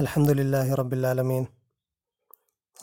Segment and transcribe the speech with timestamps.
[0.00, 1.46] الحمد لله رب العالمين.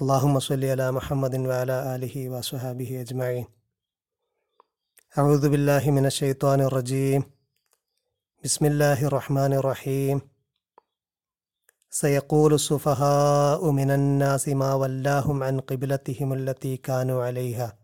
[0.01, 3.45] اللهم صل على محمد وعلى آله وصحبه أجمعين.
[5.17, 7.23] أعوذ بالله من الشيطان الرجيم.
[8.43, 10.21] بسم الله الرحمن الرحيم.
[11.89, 17.77] سيقول السفهاء من الناس ما ولاهم عن قبلتهم التي كانوا عليها.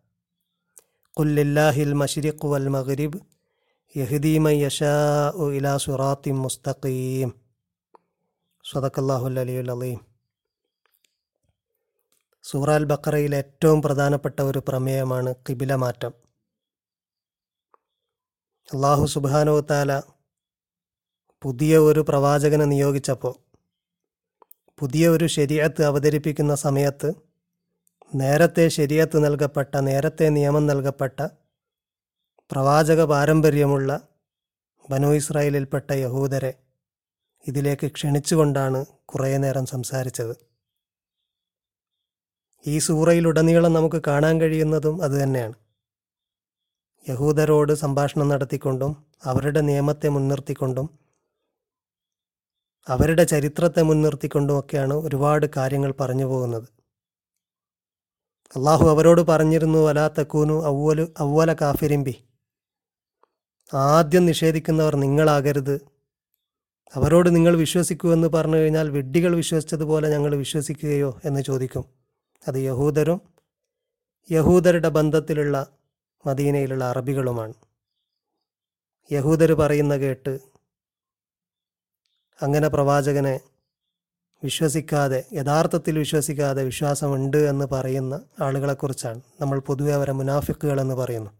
[1.16, 3.22] قل لله المشرق والمغرب
[3.96, 7.47] يهدي من يشاء إلى صراط مستقيم.
[8.68, 10.00] സ്വതക്കല്ലാഹുൽ അലിയുൽ അലീം.
[12.46, 16.14] സൂറ അൽ ബക്കറയിലെ ഏറ്റവും പ്രധാനപ്പെട്ട ഒരു പ്രമേയമാണ് കിബില മാറ്റം.
[18.70, 19.92] അള്ളാഹു സുബാനോ താല
[21.44, 23.36] പുതിയ ഒരു പ്രവാചകനെ നിയോഗിച്ചപ്പോൾ
[24.80, 27.10] പുതിയ ഒരു ശരിയത്ത് അവതരിപ്പിക്കുന്ന സമയത്ത്
[28.12, 31.20] നേരത്തെ ശരിയത്ത് നൽകപ്പെട്ട നേരത്തെ നിയമം നൽകപ്പെട്ട
[32.52, 33.92] പ്രവാചക പാരമ്പര്യമുള്ള
[34.86, 36.52] ബനു ഇസ്രായേലിൽപ്പെട്ട യഹൂദരെ
[37.46, 40.36] ഇതിലേക്ക് ക്ഷണിച്ചുകൊണ്ടാണ് കുറേ നേരം സംസാരിച്ചത്.
[42.66, 45.56] ഈ സൂറയിലുടനീളം നമുക്ക് കാണാൻ കഴിയുന്നതും അതുതന്നെയാണ്
[47.10, 50.88] യഹൂദരോട് സംഭാഷണം നടത്തിക്കൊണ്ടും അവരുടെ നിയമത്തെ മുൻനിർത്തിക്കൊണ്ടും
[52.90, 56.68] അവരുടെ ചരിത്രത്തെ മുൻനിർത്തിക്കൊണ്ടുമൊക്കെയാണ് ഒരുപാട് കാര്യങ്ങൾ പറഞ്ഞു പോകുന്നത്.
[58.56, 62.16] അള്ളാഹു അവരോട് പറഞ്ഞിരുന്നു അലാ തക്കൂനു അവ്വല അവ്വല കാഫിരിമ്പി
[63.74, 65.97] ആദ്യം നിഷേധിക്കുന്നവർ നിങ്ങളാകരുത്
[66.96, 71.86] അവരോട് നിങ്ങൾ വിശ്വസിക്കൂ എന്ന് പറഞ്ഞു കഴിഞ്ഞാൽ വിഡ്ഢികൾ വിശ്വസിച്ചതുപോലെ ഞങ്ങൾ വിശ്വസിക്കുകയോ എന്ന് ചോദിക്കും.
[72.48, 73.22] അത് യഹൂദരും
[74.32, 75.68] യഹൂദരുടെ ബന്ധത്തിലുള്ള
[76.26, 77.54] മദീനയിലുള്ള അറബികളുമാണ്.
[79.12, 80.40] യഹൂദർ പറയുന്ന കേട്ട്
[82.42, 83.40] അങ്ങനെ പ്രവാചകനെ
[84.44, 91.32] വിശ്വസിക്കാതെ യഥാർത്ഥത്തിൽ വിശ്വസിക്കാതെ വിശ്വാസമുണ്ട് എന്ന് പറയുന്ന ആളുകളെക്കുറിച്ചാണ് നമ്മൾ പൊതുവെ അവരെ മുനാഫിക്കുകൾ എന്ന് പറയുന്നു.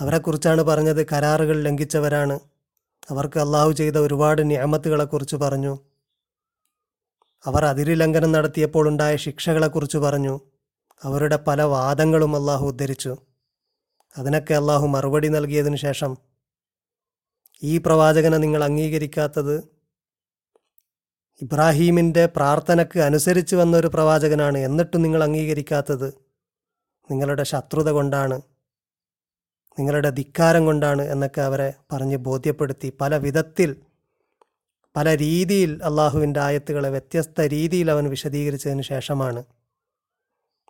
[0.00, 2.53] അവരെക്കുറിച്ചാണ് പറഞ്ഞത് കരാറുകൾ ലംഘിച്ചവരാണ്.
[3.10, 5.78] അവർക്ക് അള്ളാഹു ചെയ്ത ഒരുപാട് ന്യാമത്തുകളെക്കുറിച്ച് പറഞ്ഞു.
[7.46, 10.40] അവർ അതിരിലംഘനം നടത്തിയപ്പോൾ ഉണ്ടായ ശിക്ഷകളെക്കുറിച്ച് പറഞ്ഞു.
[11.02, 13.16] അവരുടെ പല വാദങ്ങളും അള്ളാഹു ഉദ്ധരിച്ചു.
[14.18, 16.16] അതിനൊക്കെ അള്ളാഹു മറുപടി നൽകിയതിനു ശേഷം
[17.62, 19.74] ഈ പ്രവാചകനെ നിങ്ങൾ അംഗീകരിക്കാത്തത്?
[21.42, 26.14] ഇബ്രാഹീമിന്റെ പ്രാർത്ഥനയ്ക്ക് അനുസരിച്ച് വന്ന ഒരു പ്രവാചകനാണ് എന്നിട്ടും നിങ്ങൾ അംഗീകരിക്കാത്തത്?
[27.10, 28.42] നിങ്ങളുടെ ശത്രുത കൊണ്ടാണ്.
[29.78, 33.76] നിങ്ങളുടെ ധിക്കാരം കൊണ്ടാണ് എന്നൊക്കെ അവരെ പറഞ്ഞ് ബോധ്യപ്പെടുത്തി പല വിധത്തിൽ
[34.96, 39.44] പല രീതിയിൽ അള്ളാഹുവിന്റെ ആയത്തുകളെ വ്യത്യസ്ത രീതിയിൽ അവൻ വിശദീകരിച്ചതിന് ശേഷമാണ്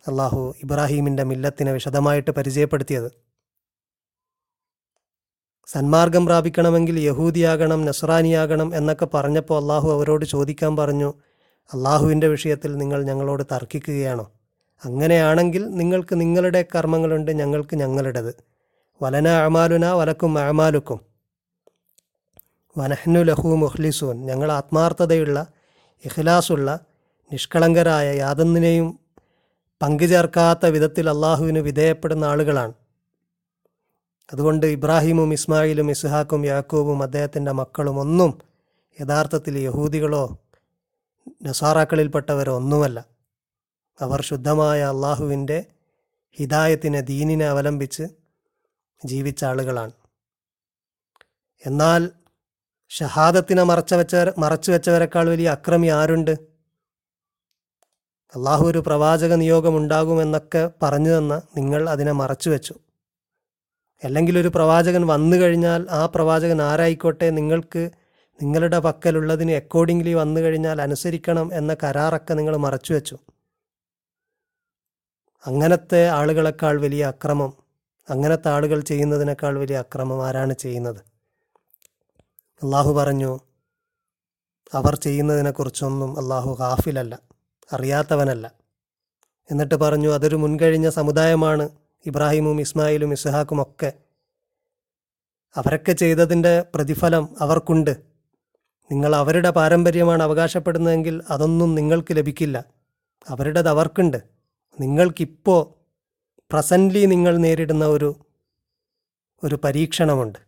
[0.08, 3.12] അള്ളാഹു ഇബ്രാഹീമിന്റെ മില്ലത്തിനെ വിശദമായിട്ട് പരിചയപ്പെടുത്തിയത്.
[5.66, 11.14] സന്മാർഗം പ്രാപിക്കണമെങ്കിൽ യഹൂദിയാകണം നസ്രാനിയാകണം എന്നൊക്കെ പറഞ്ഞപ്പോൾ അള്ളാഹു അവരോട് ചോദിക്കാൻ പറഞ്ഞു
[11.74, 14.32] അള്ളാഹുവിന്റെ വിഷയത്തിൽ നിങ്ങൾ ഞങ്ങളോട് തർക്കിക്കുകയാണോ?
[14.84, 18.53] അങ്ങനെയാണെങ്കിൽ നിങ്ങൾക്ക് നിങ്ങളുടെ കർമ്മങ്ങളുണ്ട് ഞങ്ങൾക്ക് ഞങ്ങളുടേത്.
[19.02, 21.00] വലന അമാലുന വലക്കും അമാലുക്കും.
[22.78, 25.46] വനഹ്നു ലഹു മുഹ്ലിസൂൻ ഞങ്ങൾ ആത്മാർത്ഥതയുള്ള
[26.04, 26.78] ഇഖ്ലാസുള്ള
[27.32, 28.98] നിഷ്കളങ്കരായ യാതൊന്നിനെയും
[29.82, 32.72] പങ്കുചേർക്കാത്ത വിധത്തിൽ അള്ളാഹുവിന് വിധേയപ്പെടുന്ന ആളുകളാണ്.
[34.32, 38.38] അതുകൊണ്ട് ഇബ്രാഹിമും ഇസ്മായിലും ഇസ്ഹാക്കും യാക്കൂബും അദ്ദേഹത്തിന്റെ മക്കളും ഒന്നും
[39.00, 40.38] യഥാർത്ഥത്തിൽ യഹൂദികളോ
[41.42, 43.04] നസാറാക്കളിൽപ്പെട്ടവരോ ഒന്നുമല്ല.
[44.00, 45.64] അവർ ശുദ്ധമായ അള്ളാഹുവിന്റെ
[46.32, 48.23] ഹിദായത്തിനെ ദീനിനെ അവലംബിച്ച്
[49.04, 49.92] ജീവിച്ച ആളുകളാണ്.
[51.66, 52.10] എന്നാൽ
[52.88, 56.30] ഷഹാദത്തിനെ മറച്ച വെച്ച മറച്ചു വെച്ചവരെക്കാൾ വലിയ അക്രമി ആരുണ്ട്?
[58.34, 62.74] അള്ളാഹു ഒരു പ്രവാചക നിയോഗം ഉണ്ടാകുമെന്നൊക്കെ പറഞ്ഞു തന്ന നിങ്ങൾ അതിനെ മറച്ചു വെച്ചു.
[64.04, 67.90] അല്ലെങ്കിൽ ഒരു പ്രവാചകൻ വന്നു കഴിഞ്ഞാൽ ആ പ്രവാചകൻ ആരായിക്കോട്ടെ നിങ്ങൾക്ക്
[68.42, 73.18] നിങ്ങളുടെ പക്കലുള്ളതിന് അക്കോർഡിംഗ്ലി വന്നു കഴിഞ്ഞാൽ അനുസരിക്കണം എന്ന കരാറൊക്കെ നിങ്ങൾ മറച്ചു വെച്ചു.
[75.46, 77.63] അങ്ങനത്തെ ആളുകളെക്കാൾ വലിയ അക്രമം
[78.10, 81.00] അങ്ങനത്തെ ആളുകൾ ചെയ്യുന്നതിനേക്കാൾ വലിയ അക്രമം ആരാണ് ചെയ്യുന്നത്?
[82.62, 83.38] അള്ളാഹു പറഞ്ഞു
[84.74, 87.18] അവർ ചെയ്യുന്നതിനെക്കുറിച്ചൊന്നും അള്ളാഹു ഹാഫിലല്ല
[87.72, 88.52] അറിയാത്തവനല്ല.
[89.50, 91.68] എന്നിട്ട് പറഞ്ഞു അതൊരു മുൻകഴിഞ്ഞ സമുദായമാണ്
[92.06, 93.92] ഇബ്രാഹിമും ഇസ്മായിലും ഇസ്ഹാക്കും ഒക്കെ.
[95.56, 97.90] അവരൊക്കെ ചെയ്തതിന്റെ പ്രതിഫലം അവർക്കുണ്ട്.
[98.92, 102.64] നിങ്ങൾ അവരുടെ പാരമ്പര്യമാണ് അവകാശപ്പെടുന്നതെങ്കിൽ അതൊന്നും നിങ്ങൾക്ക് ലഭിക്കില്ല.
[103.28, 104.16] അവരുടേത് അവർക്കുണ്ട്.
[104.80, 105.73] നിങ്ങൾക്കിപ്പോൾ
[106.54, 108.14] പ്രസന്റ്ലി നിങ്ങൾ നേരിടുന്ന ഒരു
[109.44, 110.38] ഒരു പരീക്ഷണമുണ്ട്.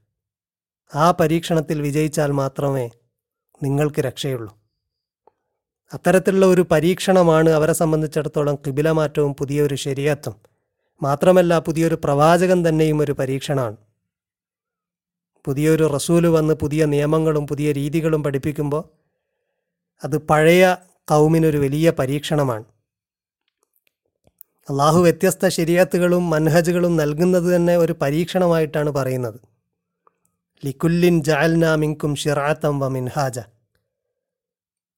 [0.94, 2.90] ആ പരീക്ഷണത്തിൽ വിജയിച്ചാൽ മാത്രമേ
[3.62, 4.58] നിങ്ങൾക്ക് രക്ഷയുള്ളൂ.
[5.94, 10.34] അത്തരത്തിലുള്ള ഒരു പരീക്ഷണമാണ് അവരെ സംബന്ധിച്ചിടത്തോളം കിബിലമാറ്റവും പുതിയൊരു ശരിയത്വം
[11.02, 13.76] മാത്രമല്ല പുതിയൊരു പ്രവാചകൻ തന്നെയും ഒരു പരീക്ഷണമാണ്.
[15.44, 18.84] പുതിയൊരു റസൂൽ വന്ന് പുതിയ നിയമങ്ങളും പുതിയ രീതികളും പഠിപ്പിക്കുമ്പോൾ
[20.04, 20.76] അത് പഴയ
[21.08, 22.64] കൗമിനൊരു വലിയ പരീക്ഷണമാണ്.
[24.68, 29.40] അള്ളാഹു വ്യത്യസ്ത ശരിയാത്തുകളും മൻഹജുകളും നൽകുന്നത് തന്നെ ഒരു പരീക്ഷണമായിട്ടാണ് പറയുന്നത്.
[30.64, 33.38] ലിക്കുല്ലിൻ ജാൽന മിൻകും ഷിറാത്തം വ മിൻഹാജ.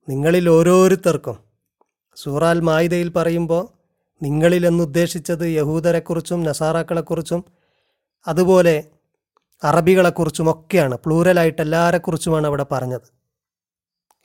[0.09, 1.39] നിങ്ങളിൽ ഓരോരുത്തർക്കും
[2.17, 3.69] സൂറാൽ മായിദയിൽ പറയുമ്പോൾ
[4.23, 7.45] നിങ്ങളിൽ എന്നുദ്ദേശിച്ചത് യഹൂദരെക്കുറിച്ചും നസാറാക്കളെക്കുറിച്ചും
[8.27, 8.85] അതുപോലെ
[9.65, 13.07] അറബികളെക്കുറിച്ചുമൊക്കെയാണ് പ്ലൂറലായിട്ട് എല്ലാവരെക്കുറിച്ചുമാണ് അവിടെ പറഞ്ഞത്.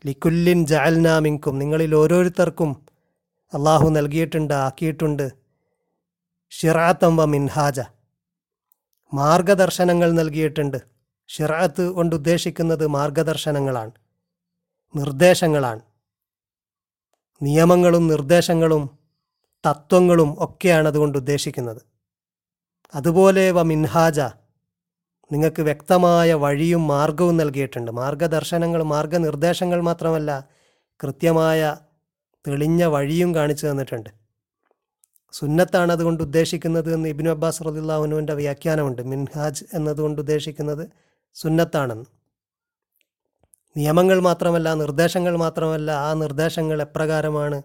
[0.05, 2.92] ലിക്കുല്ലിൻ ജാൽനാമിങ്കും നിങ്ങളിൽ ഓരോരുത്തർക്കും
[3.53, 5.31] അള്ളാഹു നൽകിയിട്ടുണ്ട് ആക്കിയിട്ടുണ്ട്.
[6.49, 7.79] ഷിറാത്തം വ മിൻഹാജ.
[9.13, 10.77] മാർഗദർശനങ്ങൾ നൽകിയിട്ടുണ്ട്.
[11.27, 13.91] ഷിറാത്ത് കൊണ്ട് ഉദ്ദേശിക്കുന്നത് മാർഗദർശനങ്ങളാണ്
[14.95, 15.81] നിർദ്ദേശങ്ങളാണ്.
[17.41, 18.99] നിയമങ്ങളും നിർദ്ദേശങ്ങളും
[19.65, 21.81] തത്വങ്ങളും ഒക്കെയാണ് അതുകൊണ്ട് ഉദ്ദേശിക്കുന്നത്.
[22.95, 24.19] അതുപോലെ വ മിൻഹാജ
[25.31, 27.91] നിങ്ങൾക്ക് വ്യക്തമായ വഴിയും മാർഗവും നൽകിയിട്ടുണ്ട്.
[27.91, 30.47] മാർഗദർശനങ്ങൾ മാർഗനിർദ്ദേശങ്ങൾ മാത്രമല്ല
[31.03, 31.77] കൃത്യമായ
[32.47, 34.09] തെളിഞ്ഞ വഴിയും കാണിച്ചു തന്നിട്ടുണ്ട്.
[35.31, 39.01] സുന്നത്താണ് അതുകൊണ്ട് ഉദ്ദേശിക്കുന്നത് എന്ന് ഇബിനു അബ്ബാസ് റദിള്ളാഹുനുവിന്റെ വ്യാഖ്യാനമുണ്ട്.
[39.01, 40.89] മിൻഹാജ് എന്നതുകൊണ്ട് ഉദ്ദേശിക്കുന്നത്
[41.33, 42.05] സുന്നത്താണെന്ന്.
[43.77, 47.61] നിയമങ്ങൾ മാത്രമല്ല നിർദ്ദേശങ്ങൾ മാത്രമല്ല ആ നിർദ്ദേശങ്ങൾ എപ്രകാരമാണ്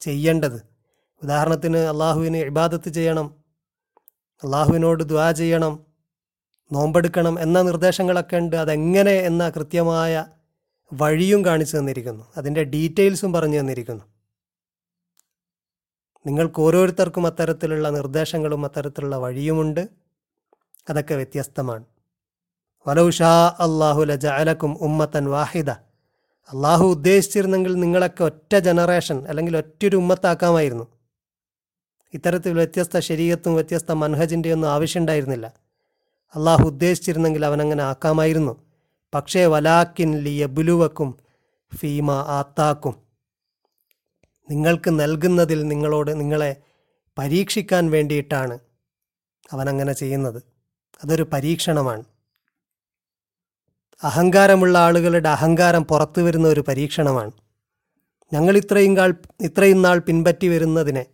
[0.00, 0.62] ചെയ്യേണ്ടത്?
[1.22, 3.34] ഉദാഹരണത്തിന് അള്ളാഹുവിന് ഇബാദത്ത് ചെയ്യണം
[4.44, 5.86] അള്ളാഹുവിനോട് ദ്വാ ചെയ്യണം
[6.72, 8.56] നോമ്പെടുക്കണം എന്ന നിർദ്ദേശങ്ങളൊക്കെ ഉണ്ട്.
[8.56, 10.26] അതെങ്ങനെ എന്ന കൃത്യമായ
[10.92, 12.24] വഴിയും കാണിച്ചു തന്നിരിക്കുന്നു.
[12.36, 14.04] അതിന്റെ ഡീറ്റെയിൽസും പറഞ്ഞു തന്നിരിക്കുന്നു.
[16.26, 19.88] നിങ്ങൾക്ക് ഓരോരുത്തർക്കും അത്തരത്തിലുള്ള നിർദ്ദേശങ്ങളും അത്തരത്തിലുള്ള വഴിയുമുണ്ട്.
[20.90, 21.84] അതൊക്കെ വ്യത്യസ്തമാണ്.
[22.86, 25.70] വലൗഷാ അള്ളാഹു ലജഅലക്കും ഉമ്മത്തൻ വാഹിദ.
[26.50, 30.86] അള്ളാഹു ഉദ്ദേശിച്ചിരുന്നെങ്കിൽ നിങ്ങളൊക്കെ ഒറ്റ ജനറേഷൻ അല്ലെങ്കിൽ ഒറ്റൊരു ഉമ്മത്താക്കാമായിരുന്നു.
[32.14, 35.52] ഇത്തരത്തിൽ വ്യത്യസ്ത ശരീരത്തും വ്യത്യസ്ത മൻഹജിന്റെ ഒന്നും ആവശ്യമുണ്ടായിരുന്നില്ല.
[36.34, 38.64] അള്ളാഹു ഉദ്ദേശിച്ചിരുന്നെങ്കിൽ അവനങ്ങനെ ആക്കാമായിരുന്നു.
[39.14, 41.18] പക്ഷേ വലാക്കിൻ ലിയബുലുവക്കും
[41.76, 43.09] ഫീമ ആത്താക്കും.
[44.48, 46.56] നിങ്ങൾക്ക് നൽകുന്നതിൽ നിങ്ങളോട് നിങ്ങളെ
[47.18, 48.58] പരീക്ഷിക്കാൻ വേണ്ടിയിട്ടാണ്
[49.50, 50.42] അവനങ്ങനെ ചെയ്യുന്നത്.
[51.02, 52.04] അതൊരു പരീക്ഷണമാണ്.
[54.02, 57.32] അഹങ്കാരമുള്ള ആളുകളുടെ അഹങ്കാരം പുറത്തു വരുന്ന ഒരു പരീക്ഷണമാണ്.
[58.32, 61.06] ഞങ്ങൾ ഇത്രയും കാൾ ഇത്രയും നാൾ പിൻപറ്റി വരുന്നതിനെ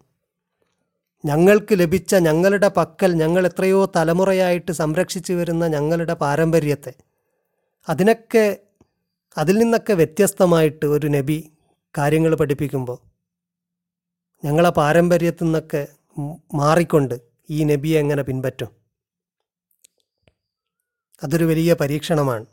[1.24, 6.92] ഞങ്ങൾക്ക് ലഭിച്ച ഞങ്ങളുടെ പക്കൽ ഞങ്ങൾ എത്രയോ തലമുറയായിട്ട് സംരക്ഷിച്ചു വരുന്ന ഞങ്ങളുടെ പാരമ്പര്യത്തെ
[7.88, 8.56] അതിനൊക്കെ
[9.38, 11.52] അതിൽ നിന്നൊക്കെ വ്യത്യസ്തമായിട്ട് ഒരു നബി
[11.98, 13.05] കാര്യങ്ങൾ പഠിപ്പിക്കുമ്പോൾ
[14.46, 15.88] ഞങ്ങളെ പാരമ്പര്യത്തിൽ നിന്നൊക്കെ
[16.54, 17.20] മാറിക്കൊണ്ട്
[17.50, 18.68] ഈ നബിയെ എങ്ങനെ പിൻപറ്റും?
[21.22, 22.46] അതൊരു വലിയ പരീക്ഷണമാണ്.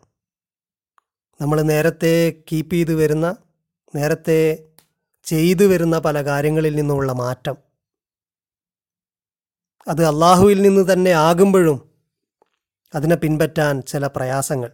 [1.41, 3.35] നമ്മൾ നേരത്തെ കീപ്പ് ചെയ്ത് വരുന്ന
[3.95, 4.67] നേരത്തെ
[5.23, 7.57] ചെയ്തു വരുന്ന പല കാര്യങ്ങളിൽ നിന്നുമുള്ള മാറ്റം.
[9.87, 11.89] അത് അള്ളാഹുവിൽ നിന്ന് തന്നെ ആകുമ്പോഴും
[12.95, 14.71] അതിനെ പിൻപറ്റാൻ ചില പ്രയാസങ്ങൾ.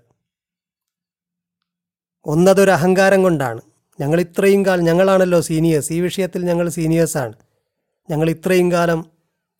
[2.25, 3.61] ഒന്നതൊരു അഹങ്കാരം കൊണ്ടാണ്.
[3.99, 7.33] ഞങ്ങൾ ഇത്രയും കാലം ഞങ്ങളാണല്ലോ സീനിയേഴ്സ് ഈ വിഷയത്തിൽ ഞങ്ങൾ സീനിയേഴ്സാണ്
[8.09, 9.05] ഞങ്ങൾ ഇത്രയും കാലം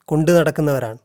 [0.05, 0.97] കൊണ്ടു നടക്കുന്നവരാണ്.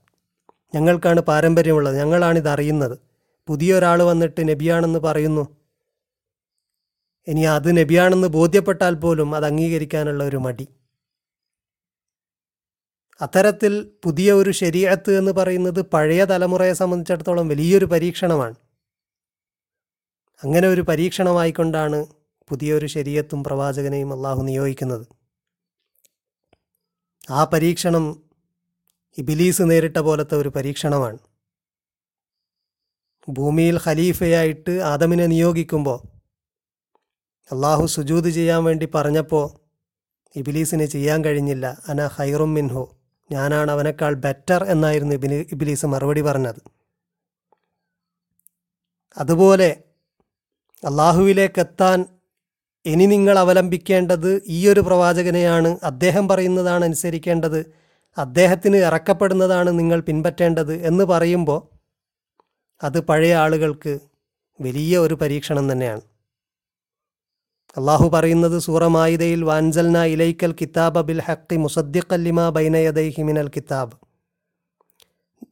[0.75, 1.97] ഞങ്ങൾക്കാണ് പാരമ്പര്യമുള്ളത്.
[1.97, 2.99] ഞങ്ങളാണിത് അറിയുന്നത്.
[3.47, 5.57] പുതിയ ഒരാൾ വന്നിട്ട് നബിയാണെന്ന് പറയുന്നു.
[7.29, 10.69] ഇനി അത് നബിയാണെന്ന് ബോധ്യപ്പെട്ടാൽ പോലും അത് അംഗീകരിക്കാനുള്ള ഒരു മടി.
[13.23, 18.55] അത്തരത്തിൽ പുതിയ ഒരു ശരീരത്ത് എന്ന് പറയുന്നത് പഴയ തലമുറയെ സംബന്ധിച്ചിടത്തോളം വലിയൊരു പരീക്ഷണമാണ്.
[20.45, 22.07] അങ്ങനെ ഒരു പരീക്ഷണമായിക്കൊണ്ടാണ്
[22.49, 25.07] പുതിയൊരു ശരീരത്തും പ്രവാചകനെയും അള്ളാഹു നിയോഗിക്കുന്നത്.
[27.31, 28.23] ആ പരീക്ഷണം
[29.19, 31.19] ഇബിലീസ് നേരിട്ട പോലത്തെ ഒരു പരീക്ഷണമാണ്.
[33.29, 36.07] ഭൂമിയിൽ ഖലീഫയായിട്ട് ആദമിനെ നിയോഗിക്കുമ്പോൾ
[37.53, 39.65] അള്ളാഹു സുജൂത് ചെയ്യാൻ വേണ്ടി പറഞ്ഞപ്പോൾ
[40.37, 41.83] ഇബിലീസിന് ചെയ്യാൻ കഴിഞ്ഞില്ല.
[41.89, 42.97] അന ഹൈറും മിൻഹു.
[43.33, 46.63] ഞാനാണ് അവനേക്കാൾ ബെറ്റർ എന്നായിരുന്നു ഇബിലി ഇബിലീസ് മറുപടി പറഞ്ഞത്.
[49.17, 49.85] അതുപോലെ
[50.85, 52.05] അള്ളാഹുവിലേക്ക് എത്താൻ
[52.87, 55.79] ഇനി നിങ്ങൾ അവലംബിക്കേണ്ടത് ഈ ഒരു പ്രവാചകനെയാണ്.
[55.83, 57.75] അദ്ദേഹം പറയുന്നതാണ് അനുസരിക്കേണ്ടത്.
[58.19, 61.75] അദ്ദേഹത്തിന് ഇറക്കപ്പെടുന്നതാണ് നിങ്ങൾ പിൻപറ്റേണ്ടത് എന്ന് പറയുമ്പോൾ
[62.83, 63.99] അത് പഴയ ആളുകൾക്ക്
[64.61, 66.01] വലിയ ഒരു പരീക്ഷണം തന്നെയാണ്.
[67.77, 73.93] അള്ളാഹു പറയുന്നത് സൂറമായിദയിൽ വാൻസൽന ഇലൈക്കൽ കിതാബ ബിൽ ഹക്കി മുസദ്ദിഖല്ലിമ ബൈനയദൈഹി ഹിമിനൽ കിതാബ്.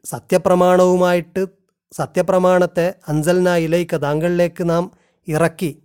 [0.05, 1.47] സത്യപ്രമാണവുമായിട്ട്
[1.93, 4.91] സത്യപ്രമാണത്തെ അൻസൽന ഇലൈക്ക താങ്കളിലേക്ക് നാം
[5.29, 5.83] ഇറക്കി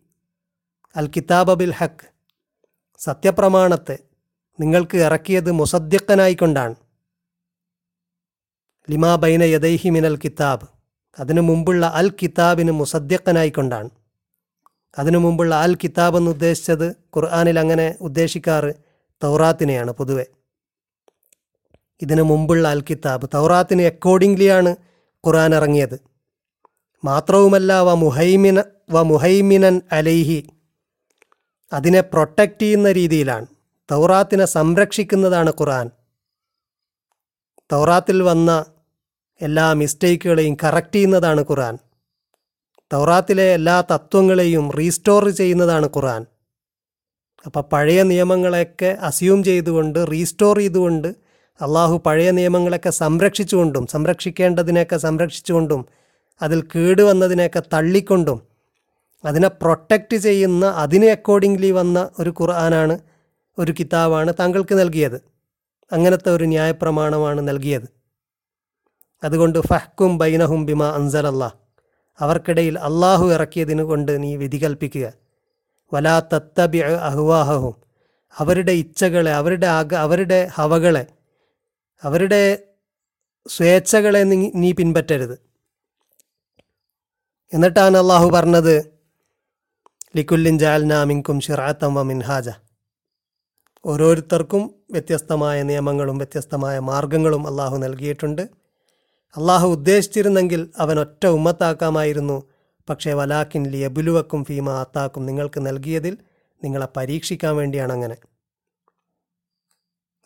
[1.00, 2.06] അൽ കിതാബ ബിൽ ഹക്ക്
[3.00, 3.98] സത്യപ്രമാണത്തെ
[4.60, 6.76] നിങ്ങൾക്ക് ഇറക്കിയത് മുസദ്യക്കനായിക്കൊണ്ടാണ്
[8.88, 10.66] ലിമാ ബൈന യദൈഹി മിനൽ കിതാബ്.
[11.18, 13.90] അതിനു മുമ്പുള്ള അൽ കിതാബിന് മുസദ്യക്കനായിക്കൊണ്ടാണ്
[15.02, 18.72] അതിനു മുമ്പുള്ള അൽ കിതാബ് എന്ന് ഉദ്ദേശിച്ചത് ഖുർആാനിൽ അങ്ങനെ ഉദ്ദേശിക്കാറ്
[19.22, 20.26] തൗറാത്തിനെയാണ് പൊതുവെ.
[22.02, 24.72] ഇതിനു മുമ്പുള്ള അൽ കിതാബ് തൗറാത്തിന് അക്കോർഡിംഗ്ലിയാണ്
[25.24, 25.98] ഖുർആൻ ഇറങ്ങിയത്.
[27.04, 28.60] മാത്രവുമല്ല വ മുഹൈമിന
[28.92, 30.40] വ മുഹൈമിനൻ അലൈഹി
[31.74, 33.46] അതിനെ പ്രൊട്ടക്റ്റ് ചെയ്യുന്ന രീതിയിലാണ്.
[33.92, 35.90] തൗറാത്തിനെ സംരക്ഷിക്കുന്നതാണ് ഖുർആൻ.
[37.72, 38.66] തൗറാത്തിൽ വന്ന
[39.42, 41.78] എല്ലാ മിസ്റ്റേക്കുകളെയും കറക്റ്റ് ചെയ്യുന്നതാണ് ഖുർആൻ.
[42.94, 46.26] തൗറാത്തിലെ എല്ലാ തത്വങ്ങളെയും റീസ്റ്റോർ ചെയ്യുന്നതാണ് ഖുർആൻ.
[47.46, 51.08] അപ്പോൾ പഴയ നിയമങ്ങളെയൊക്കെ അസ്യൂം ചെയ്തുകൊണ്ട് റീസ്റ്റോർ ചെയ്തുകൊണ്ട്
[51.62, 55.86] അള്ളാഹു പഴയ നിയമങ്ങളൊക്കെ സംരക്ഷിച്ചുകൊണ്ടും സംരക്ഷിക്കേണ്ടതിനെയൊക്കെ സംരക്ഷിച്ചുകൊണ്ടും
[56.42, 58.42] അതിൽ കേടുവന്നതിനെയൊക്കെ തള്ളിക്കൊണ്ടും
[59.26, 63.00] അതിനെ പ്രൊട്ടക്റ്റ് ചെയ്യുന്ന അതിനെ അക്കോർഡിംഗ്ലി വന്ന ഒരു ഖുർആനാണ്
[63.60, 65.22] ഒരു കിതാബാണ് താങ്കൾക്ക് നൽകിയത്.
[65.94, 67.88] അങ്ങനത്തെ ഒരു ന്യായപ്രമാണമാണ് നൽകിയത്.
[69.24, 71.50] അതുകൊണ്ട് ഫഹ്ക്കും ബൈനഹും ബിമ അൻസലല്ലാ
[72.22, 75.14] അവർക്കിടയിൽ അള്ളാഹു ഇറക്കിയതിനു കൊണ്ട് നീ വിധി കൽപ്പിക്കുക.
[75.94, 77.76] വലാ തത്തബി അഹ്വാഹവും
[78.40, 81.08] അവരുടെ ഇച്ഛകളെ അവരുടെ ആഗ അവരുടെ ഹവകളെ
[82.04, 82.64] അവരുടെ
[83.48, 85.38] സ്വേച്ഛകളെ നീ നീ പിൻപറ്റരുത്.
[87.54, 88.97] എന്നിട്ടാണ് അള്ളാഹു പറഞ്ഞത്
[90.16, 92.50] ലിക്കുല്ലിൻ ജാൽനാമിങ്കും ഷിറാത്തം വ മിൻഹാജ
[93.86, 98.42] ഓരോരുത്തർക്കും വ്യത്യസ്തമായ നിയമങ്ങളും വ്യത്യസ്തമായ മാർഗങ്ങളും അള്ളാഹു നൽകിയിട്ടുണ്ട്.
[99.36, 102.44] അള്ളാഹു ഉദ്ദേശിച്ചിരുന്നെങ്കിൽ അവൻ ഒറ്റ ഉമ്മത്താക്കാമായിരുന്നു.
[102.90, 106.18] പക്ഷേ വലാക്കിൻ ലിയബുലുവക്കും ഫീമ അത്താക്കും നിങ്ങൾക്ക് നൽകിയതിൽ
[106.64, 108.18] നിങ്ങളെ പരീക്ഷിക്കാൻ വേണ്ടിയാണ് അങ്ങനെ.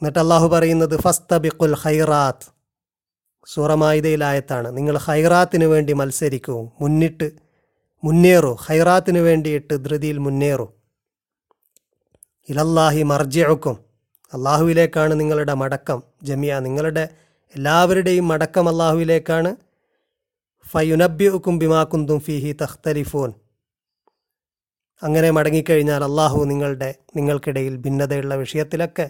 [0.02, 2.48] എന്നിട്ട് അള്ളാഹു പറയുന്നത് ഫസ്തബിഖുൽ ഹൈറാത്ത്
[3.46, 6.70] സൂറമായിതയിലായത്താണ് നിങ്ങൾ ഹൈറാത്തിന് വേണ്ടി മത്സരിക്കൂ.
[6.82, 7.51] മുന്നിട്ട്
[8.04, 8.54] മുന്നേറൂ.
[8.54, 10.66] ഹൈറാത്തിന് വേണ്ടിയിട്ട് ധൃതിയിൽ മുന്നേറൂ.
[12.50, 13.76] ഇലല്ലാഹി മർജിഅക്കും
[14.34, 16.04] അള്ളാഹുവിലേക്കാണ് നിങ്ങളുടെ മടക്കം.
[16.24, 17.10] ജമിയ നിങ്ങളുടെ
[17.56, 19.56] എല്ലാവരുടെയും മടക്കം അള്ളാഹുവിലേക്കാണ്
[20.66, 23.32] ഫയുനബ്യുക്കും ബിമാക്കുന്തും ഫിഹി തഖ്തലിഫൂൻ.
[25.02, 29.10] അങ്ങനെ മടങ്ങിക്കഴിഞ്ഞാൽ അള്ളാഹു നിങ്ങളുടെ നിങ്ങൾക്കിടയിൽ ഭിന്നതയുള്ള വിഷയത്തിലൊക്കെ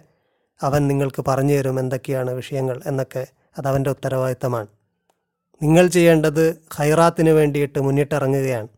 [0.62, 4.70] അവൻ നിങ്ങൾക്ക് പറഞ്ഞു തരും എന്തൊക്കെയാണ് വിഷയങ്ങൾ എന്നൊക്കെ അതവന്റെ ഉത്തരവാദിത്തമാണ്.
[5.62, 6.46] നിങ്ങൾ ചെയ്യേണ്ടത്
[6.78, 8.70] ഖൈറാത്തിന് വേണ്ടിയിട്ട് മുന്നിട്ടിറങ്ങുകയാണ്.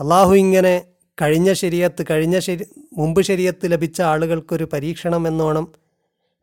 [0.00, 0.84] അള്ളാഹു ഇങ്ങനെ
[1.22, 5.72] കഴിഞ്ഞ ശരിയത്ത് കഴിഞ്ഞ ശരി മുമ്പ് ശരിയത്ത് ലഭിച്ച ആളുകൾക്കൊരു പരീക്ഷണം എന്നോണം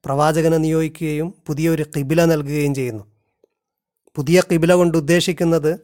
[0.05, 3.03] പ്രവാചകനെ നിയോഗിക്കുകയും പുതിയൊരു കിബില നൽകുകയും ചെയ്യുന്നു.
[4.15, 5.79] പുതിയ കിബില കൊണ്ട് ഉദ്ദേശിക്കുന്നത്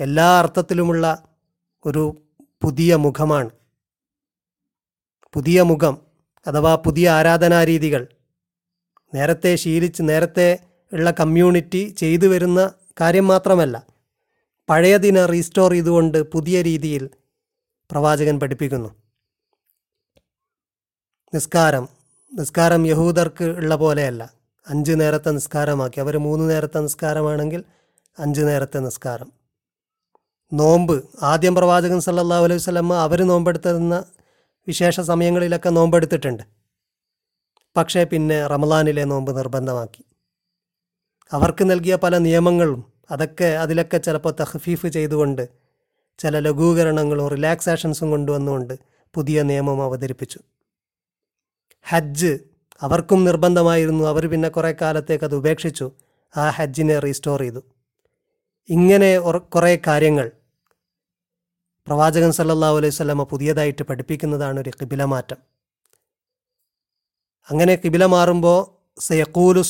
[0.00, 1.22] എല്ലാ അർത്ഥത്തിലുമുള്ള
[1.86, 2.16] ഒരു
[2.62, 3.50] പുതിയ മുഖമാണ്.
[5.32, 5.98] പുതിയ മുഖം
[6.46, 8.06] അഥവാ പുതിയ ആരാധനാരീതികൾ.
[9.14, 10.58] നേരത്തെ ശീലിച്ച് നേരത്തെ
[10.92, 13.97] ഉള്ള കമ്മ്യൂണിറ്റി ചെയ്തു വരുന്ന കാര്യം മാത്രമല്ല.
[14.68, 17.10] പഴയതിനെ റീസ്റ്റോർ ചെയ്തുകൊണ്ട് പുതിയ രീതിയിൽ
[17.90, 18.88] പ്രവാചകൻ പഠിപ്പിക്കുന്നു.
[21.34, 21.88] നിസ്കാരം.
[22.32, 24.32] നിസ്കാരം യഹൂദർക്ക് ഉള്ള പോലെയല്ല.
[24.68, 26.00] അഞ്ച് നേരത്തെ നിസ്കാരമാക്കി.
[26.00, 27.64] അവർ മൂന്ന് നേരത്തെ നിസ്കാരമാണെങ്കിൽ
[28.18, 29.32] അഞ്ച് നേരത്തെ നിസ്കാരം.
[30.52, 31.04] നോമ്പ്.
[31.22, 34.04] ആദ്യം പ്രവാചകൻ സല്ലാ അലൈഹി സ്വലമ്മ അവർ നോമ്പെടുത്തുന്ന
[34.68, 36.42] വിശേഷ സമയങ്ങളിലൊക്കെ നോമ്പെടുത്തിട്ടുണ്ട്.
[37.76, 40.04] പക്ഷേ പിന്നെ റമലാനിലെ നോമ്പ് നിർബന്ധമാക്കി.
[41.32, 45.48] അവർക്ക് നൽകിയ പല നിയമങ്ങളും അതൊക്കെ അതിലൊക്കെ ചിലപ്പോൾ തഹഫീഫ് ചെയ്തുകൊണ്ട്
[46.18, 48.78] ചില ലഘൂകരണങ്ങളും റിലാക്സേഷൻസും കൊണ്ടുവന്നുകൊണ്ട്
[49.14, 50.40] പുതിയ നിയമം അവതരിപ്പിച്ചു.
[51.82, 52.38] ഹജ്ജ്
[52.82, 54.04] അവർക്കും നിർബന്ധമായിരുന്നു.
[54.04, 55.92] അവർ പിന്നെ കുറേ കാലത്തേക്ക് അത് ഉപേക്ഷിച്ചു.
[56.36, 57.62] ആ ഹജ്ജിനെ റീസ്റ്റോർ ചെയ്തു.
[58.68, 60.30] ഇങ്ങനെ കുറേ കാര്യങ്ങൾ
[61.86, 65.36] പ്രവാചകൻ സല്ലാ അലൈഹി സ്വലമ പുതിയതായിട്ട് പഠിപ്പിക്കുന്നതാണ് ഒരു കിബില മാറ്റം
[67.50, 69.62] അങ്ങനെ കിബില മാറുമ്പോൾ സയക്കൂലു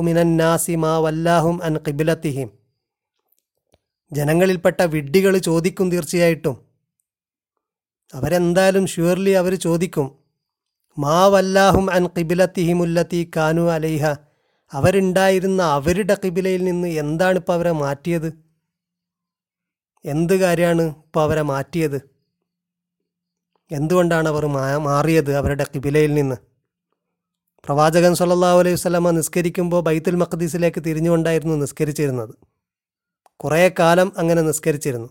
[0.00, 2.48] മിനന്നാസി മാ വല്ലാഹും അൻ കിബിലത്തിഹിം
[4.12, 6.56] ജനങ്ങളിൽപ്പെട്ട വിഡ്ഢികൾ ചോദിക്കും തീർച്ചയായിട്ടും.
[8.14, 10.18] അവരെന്തായാലും ഷുവർലി അവർ ചോദിക്കും.
[10.98, 14.04] മാ വല്ലാഹും അൻ കിബിലത്തിഹിമുല്ലത്തി കാനു അലൈഹ.
[14.72, 18.32] അവരുണ്ടായിരുന്ന അവരുടെ കിബിലയിൽ നിന്ന് എന്താണ് ഇപ്പോൾ അവരെ മാറ്റിയത്?
[20.04, 21.98] എന്ത് കാര്യമാണ് ഇപ്പോൾ അവരെ മാറ്റിയത്?
[23.70, 24.46] എന്തുകൊണ്ടാണ് അവർ
[24.88, 26.49] മാറിയത് അവരുടെ കിബിലയിൽ നിന്ന്?
[27.64, 32.34] പ്രവാചകൻ സല്ലല്ലാഹു അലൈഹി വസല്ലമ നിസ്കരിക്കുമ്പോൾ ബൈത്തുൽ മഖദീസിലേക്ക് തിരിഞ്ഞുകൊണ്ടായിരുന്നു നിസ്കരിച്ചിരുന്നത്.
[33.36, 35.10] കുറേ കാലം അങ്ങനെ നിസ്കരിച്ചിരുന്നു.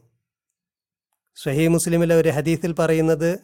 [1.35, 3.39] ഷഹീ മുസ്ലിമിലെ ഒരു ഹദീസിൽ പറയുന്നത്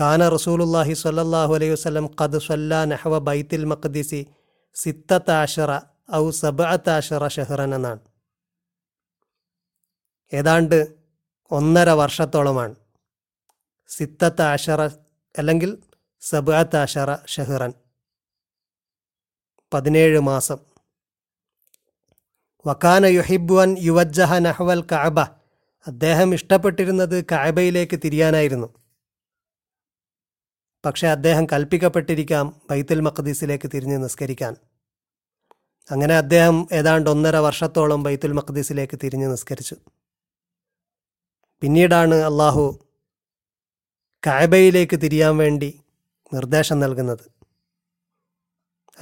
[0.00, 4.26] കാന റസൂലുല്ലാഹി സല്ലാഹു അലൈഹി വസ്ലം ഖദ് സല്ലാ നഹവ ബൈത്തുൽ മഖദീസി
[4.74, 5.80] സിത്തത്താഷറ
[6.14, 8.00] ഔ സബത്താഷറ ഷെഹ്റൻ എന്നാണ്.
[10.34, 10.96] ഏതാണ്ട്
[11.50, 12.74] ഒന്നര വർഷത്തോളമാണ്.
[13.88, 14.80] സിത്തത്ത അഷറ
[15.38, 15.78] അല്ലെങ്കിൽ
[16.20, 17.72] സബത്താഷറ ഷഹ്റൻ.
[19.72, 20.58] പതിനേഴ് മാസം.
[22.66, 25.18] വക്കാന യുഹിബ്വൻ യുവജ്ജഹ നഹ്വൽ കഅബ.
[25.86, 28.68] അദ്ദേഹം ഇഷ്ടപ്പെട്ടിരുന്നത് കഅബയിലേക്ക് തിരിയാനായിരുന്നു.
[30.84, 34.54] പക്ഷേ അദ്ദേഹം കൽപ്പിക്കപ്പെട്ടിരിക്കാം ബൈത്തുൽ മഖദീസിലേക്ക് തിരിഞ്ഞ് നിസ്കരിക്കാൻ.
[35.90, 39.76] അങ്ങനെ അദ്ദേഹം ഏതാണ്ട് ഒന്നര വർഷത്തോളം ബൈത്തുൽ മഖദീസിലേക്ക് തിരിഞ്ഞ് നിസ്കരിച്ചു.
[41.62, 42.64] പിന്നീടാണ് അള്ളാഹു
[44.26, 45.80] കഅബയിലേക്ക് തിരിയാൻ വേണ്ടി
[46.34, 47.37] നിർദ്ദേശം നൽകുന്നത്.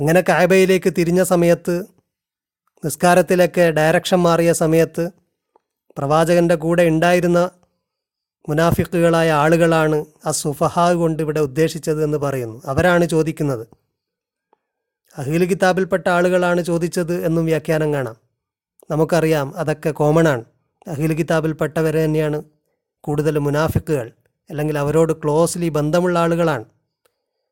[0.01, 1.85] അങ്ങനെ കായബയിലേക്ക് തിരിഞ്ഞ സമയത്ത്
[2.85, 5.11] നിസ്കാരത്തിലൊക്കെ ഡയറക്ഷൻ മാറിയ സമയത്ത്
[5.99, 7.51] പ്രവാചകന്റെ കൂടെ ഉണ്ടായിരുന്ന
[8.49, 12.63] മുനാഫിക്കുകളായ ആളുകളാണ് ആ സുഫഹാ കൊണ്ട് ഇവിടെ ഉദ്ദേശിച്ചത് എന്ന് പറയുന്നു.
[12.67, 13.67] അവരാണ് ചോദിക്കുന്നത്.
[15.19, 18.17] അഹീൽ കിതാബിൽപ്പെട്ട ആളുകളാണ് ചോദിച്ചത് എന്നും വ്യാഖ്യാനം കാണാം.
[18.91, 20.45] നമുക്കറിയാം അതൊക്കെ കോമൺ ആണ്.
[20.89, 22.43] അഖിൽ കിതാബിൽപ്പെട്ടവരെ തന്നെയാണ്
[23.01, 24.13] കൂടുതൽ മുനാഫിക്കുകൾ
[24.51, 26.65] അല്ലെങ്കിൽ അവരോട് ക്ലോസ്ലി ബന്ധമുള്ള ആളുകളാണ്.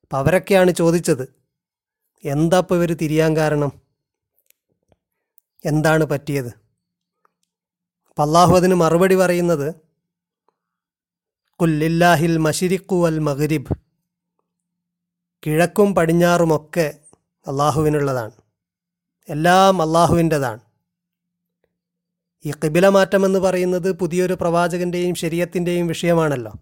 [0.03, 1.44] അപ്പം അവരൊക്കെയാണ് ചോദിച്ചത്.
[2.25, 3.73] എന്താ ഇപ്പോൾ ഇവർ തിരിയാൻ കാരണം?
[5.65, 6.47] എന്താണ് പറ്റിയത്?
[8.09, 9.75] അപ്പം അള്ളാഹു അതിന് മറുപടി പറയുന്നത്
[11.61, 13.75] കുല്ലില്ലാഹിൽ മഷിരിഖു അൽ മഹരിബ്
[15.47, 16.99] കിഴക്കും പടിഞ്ഞാറുമൊക്കെ
[17.47, 18.31] അള്ളാഹുവിനുള്ളതാണ്
[19.29, 20.61] എല്ലാം അള്ളാഹുവിന്റെതാണ്
[22.47, 26.53] ഈ കിബില മാറ്റം എന്ന് പറയുന്നത് പുതിയൊരു പ്രവാചകന്റെയും ശരീരത്തിന്റെയും വിഷയമാണല്ലോ.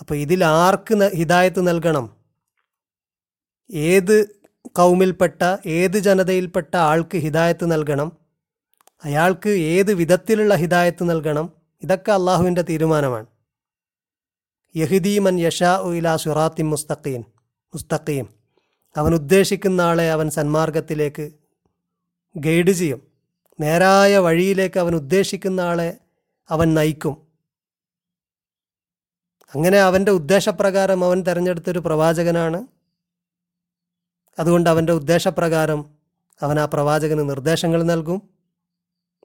[0.00, 2.23] അപ്പോൾ ഇതിൽ ആർക്ക് ഹിദായത്ത് നൽകണം?
[3.70, 8.12] ഏത് കൗമിൽപ്പെട്ട ഏത് ജനതയിൽപ്പെട്ട ആൾക്ക് ഹിദായത്ത് നൽകണം?
[9.04, 11.50] അയാൾക്ക് ഏത് വിധത്തിലുള്ള ഹിദായത്ത് നൽകണം?
[11.82, 13.26] ഇതൊക്കെ അള്ളാഹുവിന്റെ തീരുമാനമാണ്.
[14.76, 17.24] യഹുദീമൻ യഷാ ഇലാ സുറാത്തി മുസ്തഖീൻ
[17.74, 18.28] മുസ്തഖീം.
[18.96, 21.32] അവൻ ഉദ്ദേശിക്കുന്ന ആളെ അവൻ സന്മാർഗത്തിലേക്ക്
[22.36, 23.02] ഗൈഡ് ചെയ്യും.
[23.60, 25.98] നേരായ വഴിയിലേക്ക് അവൻ ഉദ്ദേശിക്കുന്ന ആളെ
[26.50, 27.26] അവൻ നയിക്കും.
[29.54, 32.66] അങ്ങനെ അവന്റെ ഉദ്ദേശപ്രകാരം അവൻ തിരഞ്ഞെടുത്തൊരു പ്രവാചകനാണ്
[34.38, 35.94] അതുകൊണ്ട് അവന്റെ ഉദ്ദേശപ്രകാരം
[36.40, 38.30] അവൻ ആ പ്രവാചകന് നിർദ്ദേശങ്ങൾ നൽകും.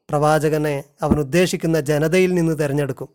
[0.10, 3.10] പ്രവാചകനെ അവൻ ഉദ്ദേശിക്കുന്ന ജനതയിൽ നിന്ന് തിരഞ്ഞെടുക്കും.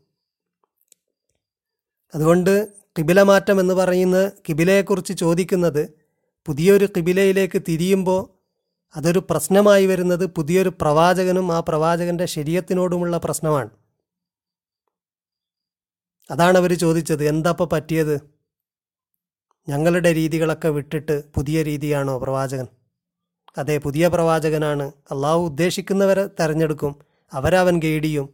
[2.15, 6.05] അതുകൊണ്ട് കിബില മാറ്റം എന്ന് പറയുന്ന കിബിലയെക്കുറിച്ച് ചോദിക്കുന്നത്
[6.47, 8.35] പുതിയൊരു കിബിലയിലേക്ക് തിരിയുമ്പോൾ
[8.97, 13.71] അതൊരു പ്രശ്നമായി വരുന്നത് പുതിയൊരു പ്രവാചകനും ആ പ്രവാചകന്റെ ശരീരത്തിനോടുമുള്ള പ്രശ്നമാണ്.
[16.31, 18.34] അതാണ് അവർ ചോദിച്ചത് എന്താപ്പോൾ പറ്റിയത്?
[19.69, 22.67] ഞങ്ങളുടെ രീതികളൊക്കെ വിട്ടിട്ട് പുതിയ രീതിയാണോ പ്രവാചകൻ?
[23.59, 24.93] അതെ പുതിയ പ്രവാചകനാണ്.
[25.11, 26.97] അള്ളാഹു ഉദ്ദേശിക്കുന്നവരെ തെരഞ്ഞെടുക്കും.
[27.33, 28.29] അവരവൻ ഗേഡിയും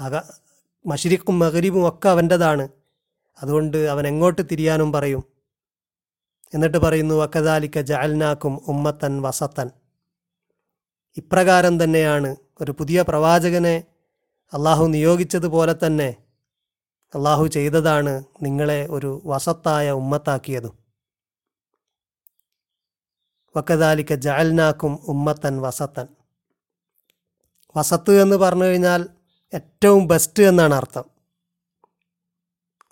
[0.00, 0.20] അക
[0.86, 2.68] മഷിരിക്കും മകരിബും ഒക്കെ അവന്റെതാണ്.
[3.42, 5.24] അതുകൊണ്ട് അവൻ എങ്ങോട്ട് തിരിയാനും പറയും.
[6.54, 9.70] എന്നിട്ട് പറയുന്നു വക്കദാലിക്ക ജഅൽനാക്കും ഉമ്മത്തൻ വസത്തൻ.
[11.16, 13.84] ഇപ്രകാരം തന്നെയാണ് ഒരു പുതിയ പ്രവാചകനെ
[14.52, 16.14] അള്ളാഹു നിയോഗിച്ചതുപോലെ തന്നെ
[17.14, 20.78] അള്ളാഹു ചെയ്തതാണ് നിങ്ങളെ ഒരു വസത്തായ ഉമ്മത്താക്കിയതും.
[23.56, 26.06] വക്കദാലിക്ക ജഅൽനാക്കും ഉമ്മത്തൻ വസത്തൻ.
[27.76, 29.06] വസത്ത് എന്ന് പറഞ്ഞു കഴിഞ്ഞാൽ
[29.54, 31.04] ഏറ്റവും ബെസ്റ്റ് എന്നാണ് അർത്ഥം.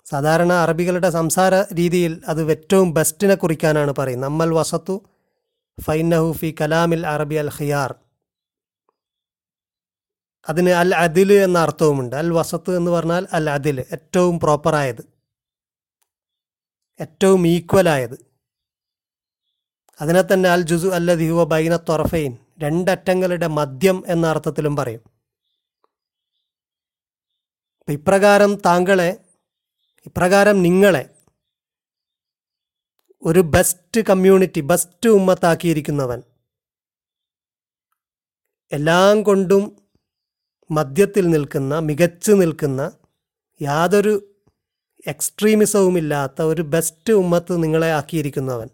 [0.05, 4.29] സാധാരണ അറബികളുടെ സംസാര രീതിയിൽ അത് ഏറ്റവും ബെസ്റ്റിനെ കുറിക്കാനാണ് പറയുന്നത്.
[4.29, 5.03] നമ്മൾ വസത്തു
[5.81, 7.95] ഫൈനഹു ഫി കലാമിൽ അറബി അൽ ഖിയാർ.
[10.49, 12.15] അതിന് അൽ അദിൽ എന്ന അർത്ഥവുമുണ്ട്.
[12.15, 15.03] അൽ വസത്ത് എന്ന് പറഞ്ഞാൽ അൽ അദിൽ ഏറ്റവും പ്രോപ്പറായത്
[17.01, 18.31] ഏറ്റവും ഈക്വലായത്
[20.01, 25.01] അതിനെ തന്നെ അൽ ജുസു അല്ല ദിഹുവ ബൈന തൊറഫൈൻ രണ്ടറ്റങ്ങളുടെ മദ്യം എന്ന അർത്ഥത്തിലും പറയും.
[27.79, 29.17] അപ്പം ഇപ്രകാരം താങ്കളെ
[30.05, 31.09] ഇപ്രകാരം നിങ്ങളെ
[33.25, 36.23] ഒരു ബെസ്റ്റ് കമ്മ്യൂണിറ്റി ബെസ്റ്റ് ഉമ്മത്താക്കിയിരിക്കുന്നവൻ.
[38.71, 39.77] എല്ലാം കൊണ്ടും
[40.71, 42.91] മധ്യത്തിൽ നിൽക്കുന്ന മികച്ചു നിൽക്കുന്ന
[43.61, 44.35] യാതൊരു
[45.07, 48.69] എക്സ്ട്രീമിസവും ഇല്ലാത്ത ഒരു ബെസ്റ്റ് ഉമ്മത്ത് നിങ്ങളെ ആക്കിയിരിക്കുന്നവൻ.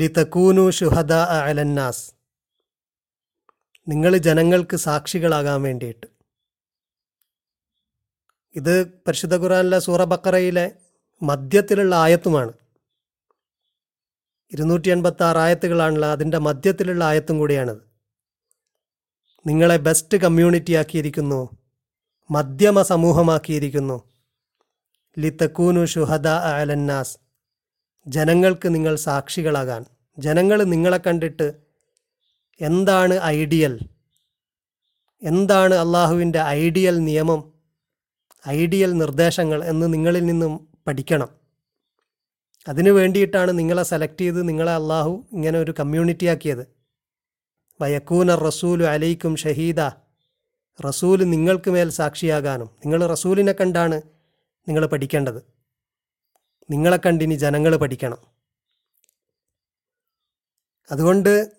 [0.00, 2.12] ലിതക്കൂനു ഷുഹദ അലന്നാസ്.
[3.88, 6.06] നിങ്ങൾ ജനങ്ങൾക്ക് സാക്ഷികളാകാൻ വേണ്ടിയിട്ട്.
[8.54, 10.72] ഇത് പരിശുദ്ധ ഖുറാനിലെ സൂറ ബക്കറയിലെ
[11.22, 12.52] മധ്യത്തിലുള്ള ആയത്തുമാണ്.
[14.52, 17.89] ഇരുന്നൂറ്റി എൺപത്തി ആറ് ആയത്തുകളാണല്ലോ അതിന്റെ മധ്യത്തിലുള്ള ആയത്തും കൂടിയാണിത്.
[19.46, 21.50] നിങ്ങളെ ബെസ്റ്റ് കമ്മ്യൂണിറ്റി ആക്കിയിരിക്കുന്നു
[22.30, 24.02] മധ്യമ സമൂഹമാക്കിയിരിക്കുന്നു
[25.18, 27.18] ലിത്തക്കൂനു ഷുഹദ അലന്നാസ്
[28.06, 29.84] ജനങ്ങൾക്ക് നിങ്ങൾ സാക്ഷികളാകാൻ.
[30.18, 31.54] ജനങ്ങൾ നിങ്ങളെ കണ്ടിട്ട്
[32.60, 33.78] എന്താണ് ഐഡിയൽ?
[35.22, 37.52] എന്താണ് അള്ളാഹുവിന്റെ ഐഡിയൽ നിയമം?
[38.48, 41.28] ഐഡിയൽ നിർദ്ദേശങ്ങൾ എന്ന് നിങ്ങളിൽ നിന്നും പഠിക്കണം.
[42.68, 46.79] അതിനു വേണ്ടിയിട്ടാണ് നിങ്ങളെ സെലക്ട് ചെയ്ത് നിങ്ങളെ അള്ളാഹു ഇങ്ങനെ ഒരു കമ്മ്യൂണിറ്റി ആക്കിയത്
[47.80, 49.80] വയക്കൂന റസൂലു അലൈക്കും ഷഹീദ.
[50.86, 52.66] റസൂൽ നിങ്ങൾക്ക് മേൽ സാക്ഷിയാകാനും.
[52.66, 54.02] നിങ്ങൾ റസൂലിനെ കണ്ടാണ്
[54.68, 55.42] നിങ്ങൾ പഠിക്കേണ്ടത്.
[56.70, 58.18] നിങ്ങളെ കണ്ടിനി ജനങ്ങൾ പഠിക്കണം.
[60.90, 61.52] അതുകൊണ്ട്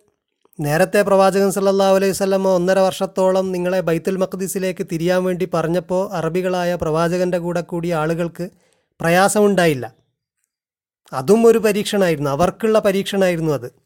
[0.60, 7.38] നേരത്തെ പ്രവാചകൻ സല്ലാ അലൈഹി വസല്ലമ ഒന്നര വർഷത്തോളം നിങ്ങളെ ബൈത്തുൽ മഖ്ദിസിലേക്ക് തിരിയാൻ വേണ്ടി പറഞ്ഞപ്പോൾ അറബികളായ പ്രവാചകന്റെ
[7.38, 8.50] കൂടെ കൂടിയ ആളുകൾക്ക്
[9.02, 9.96] പ്രയാസമുണ്ടായില്ല.
[11.14, 13.81] അതും ഒരു പരീക്ഷണമായിരുന്നു അവർക്കുള്ള പരീക്ഷണമായിരുന്നു അത്.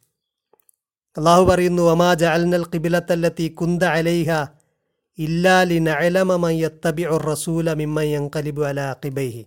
[1.18, 4.30] അള്ളാഹു പറയുന്നു ഒമാ ജഅൽനൽ ഖിബിലത്തല്ലത്തി കുന്ത അലൈഹ
[5.18, 6.32] ഇല്ലാ ലി നഅലമ
[7.28, 9.44] റസൂല മിമ്മൻ കലിബു അലാ ഖിബൈഹി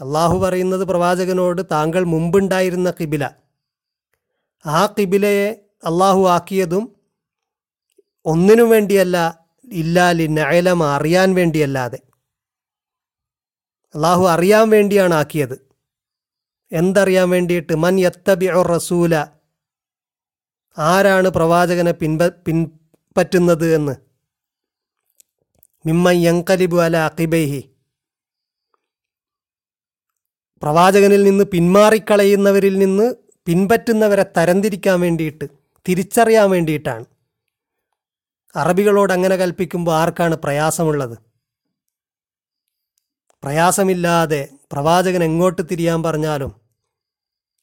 [0.00, 3.24] അള്ളാഹു പറയുന്നത് പ്രവാചകനോട് താങ്കൾ മുമ്പുണ്ടായിരുന്ന കിബില
[4.64, 5.48] ആ കിബിലയെ
[5.84, 6.84] അള്ളാഹു ആക്കിയതും
[8.26, 9.16] ഒന്നിനു വേണ്ടിയല്ല
[9.68, 11.98] ഇല്ലാലി നയലമ അറിയാൻ വേണ്ടിയല്ലാതെ.
[13.94, 15.56] അള്ളാഹു അറിയാൻ വേണ്ടിയാണ് ആക്കിയത്.
[16.72, 17.74] എന്തറിയാൻ വേണ്ടിയിട്ട്?
[17.76, 19.14] മൻ യത്തബി റസൂല
[20.78, 23.92] ആരാണ് പ്രവാചകനെ പിൻപ പിൻപറ്റുന്നത് എന്ന്?
[25.86, 27.62] മിമ്മ യങ്കലിബു അല അക്കിബൈഹി
[30.62, 33.14] പ്രവാചകനിൽ നിന്ന് പിന്മാറിക്കളയുന്നവരിൽ നിന്ന്
[33.46, 35.44] പിൻപറ്റുന്നവരെ തരംതിരിക്കാൻ വേണ്ടിയിട്ട്
[35.88, 37.04] തിരിച്ചറിയാൻ വേണ്ടിയിട്ടാണ്.
[38.56, 41.18] അറബികളോട് അങ്ങനെ കൽപ്പിക്കുമ്പോൾ ആർക്കാണ് പ്രയാസമുള്ളത്?
[43.42, 46.52] പ്രയാസമില്ലാതെ പ്രവാചകൻ എങ്ങോട്ട് തിരിയാൻ പറഞ്ഞാലും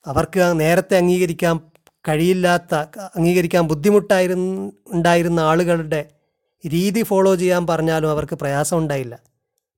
[0.05, 1.71] അവർക്ക് നേരത്തെ അംഗീകരിക്കാൻ
[2.07, 2.75] കഴിയില്ലാത്ത
[3.15, 6.09] അംഗീകരിക്കാൻ ബുദ്ധിമുട്ടായിരുന്നു ഉണ്ടായിരുന്ന ആളുകളുടെ
[6.67, 9.19] രീതി ഫോളോ ചെയ്യാൻ പറഞ്ഞാലും അവർക്ക് പ്രയാസം ഉണ്ടായില്ല.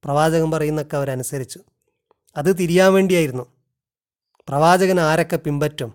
[0.04, 1.60] പ്രവാചകൻ പറയുന്നൊക്കെ അവരനുസരിച്ചു.
[2.38, 3.46] അത് തിരിയാൻ വേണ്ടിയായിരുന്നു.
[4.50, 5.94] പ്രവാചകൻ ആരൊക്കെ പിമ്പറ്റും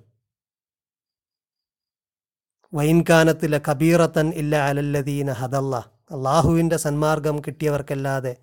[2.74, 5.76] വൈൻകാനത്തിലെ കബീറത്തൻ ഇല്ല അലല്ലദീന ഹദല്ല.
[6.10, 8.36] അള്ളാഹുവിന്റെ സന്മാർഗം കിട്ടിയവർക്കല്ലാതെ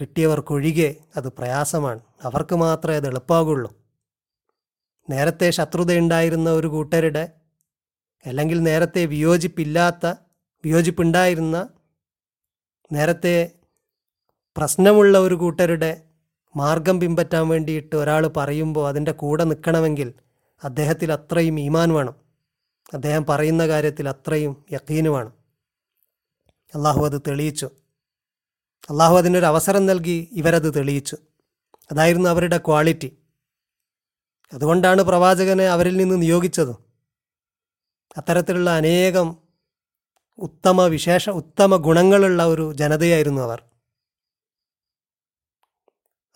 [0.00, 2.00] കിട്ടിയവർക്കൊഴികെ അത് പ്രയാസമാണ്.
[2.22, 3.81] അവർക്ക് മാത്രമേ അത് എളുപ്പമാകുള്ളൂ
[5.12, 7.32] നേരത്തെ ശത്രുതയുണ്ടായിരുന്ന ഒരു കൂട്ടരുടെ
[8.26, 10.14] അല്ലെങ്കിൽ നേരത്തെ വിയോജിപ്പില്ലാത്ത
[10.64, 11.68] വിയോജിപ്പുണ്ടായിരുന്ന
[12.92, 13.52] നേരത്തെ
[14.56, 16.02] പ്രശ്നമുള്ള ഒരു കൂട്ടരുടെ
[16.56, 20.14] മാർഗം പിൻപറ്റാൻ വേണ്ടിയിട്ട് ഒരാൾ പറയുമ്പോൾ അതിന്റെ കൂടെ നിൽക്കണമെങ്കിൽ
[20.64, 22.14] അദ്ദേഹത്തിൽ അത്രയും ഈമാൻ വേണം.
[22.94, 25.32] അദ്ദേഹം പറയുന്ന കാര്യത്തിൽ അത്രയും യക്കീന് വേണം.
[26.74, 27.70] അള്ളാഹു അത് തെളിയിച്ചു.
[28.90, 31.16] അള്ളാഹു അതിനൊരു അവസരം നൽകി ഇവരത് തെളിയിച്ചു.
[31.90, 33.21] അതായിരുന്നു അവരുടെ ക്വാളിറ്റി.
[34.52, 36.70] അതുകൊണ്ടാണ് പ്രവാചകനെ അവരിൽ നിന്ന് നിയോഗിച്ചത്.
[38.16, 39.36] അത്തരത്തിലുള്ള അനേകം
[40.38, 43.64] ഉത്തമ വിശേഷ ഉത്തമ ഗുണങ്ങളുള്ള ഒരു ജനതയായിരുന്നു അവർ.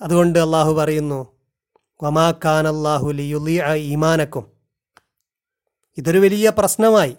[0.01, 1.37] അതുകൊണ്ട് അള്ളാഹു പറയുന്നു
[2.03, 4.53] വമാ ഖാൻ അള്ളാഹു ലിയുലി ഈമാനക്കും.
[5.99, 7.17] ഇതൊരു വലിയ പ്രശ്നമായി.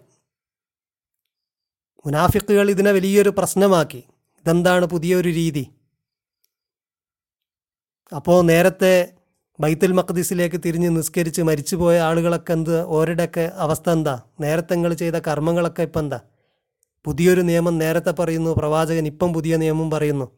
[2.06, 4.04] മുനാഫിക്കുകൾ ഇതിനെ വലിയൊരു പ്രശ്നമാക്കി.
[4.38, 5.70] ഇതെന്താണ് പുതിയൊരു രീതി?
[8.16, 9.17] അപ്പോൾ നേരത്തെ
[9.60, 12.84] ബൈത്തുൽ മഖ്ദിസിലേക്ക് തിരിഞ്ഞ് നിസ്കരിച്ച് മരിച്ചുപോയ ആളുകളൊക്കെ എന്ത്?
[12.84, 14.22] ഓരുടെയൊക്കെ അവസ്ഥ എന്താ?
[14.42, 16.20] നേരത്തെ നിങ്ങൾ ചെയ്ത കർമ്മങ്ങളൊക്കെ ഇപ്പം എന്താ?
[17.06, 20.32] പുതിയൊരു നിയമം നേരത്തെ പറയുന്നു പ്രവാചകൻ ഇപ്പം പുതിയ നിയമം പറയുന്നു.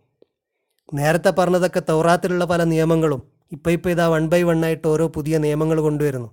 [0.94, 5.82] നേരത്തെ പറഞ്ഞതൊക്കെ തൗറാത്തിലുള്ള പല നിയമങ്ങളും ഇപ്പം ഇപ്പം ഇതാ വൺ ബൈ വൺ ആയിട്ട് ഓരോ പുതിയ നിയമങ്ങൾ
[5.82, 6.30] കൊണ്ടുവരുന്നു.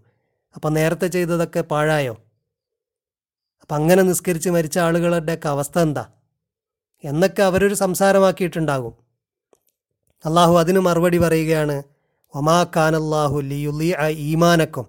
[0.54, 2.16] അപ്പം നേരത്തെ ചെയ്തതൊക്കെ പാഴായോ?
[3.60, 6.06] അപ്പം അങ്ങനെ നിസ്കരിച്ച് മരിച്ച ആളുകളുടെയൊക്കെ അവസ്ഥ എന്താ?
[7.04, 8.94] എന്നൊക്കെ അവരൊരു സംസാരമാക്കിയിട്ടുണ്ടാകും.
[10.24, 11.82] അള്ളാഹു അതിന് മറുപടി പറയുകയാണ്
[12.34, 12.66] ഒമാ
[13.40, 14.86] ലിയുലി ഈമാനക്കും.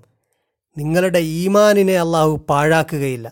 [0.78, 3.32] നിങ്ങളുടെ ഈമാനിനെ അള്ളാഹു പാഴാക്കുകയില്ല.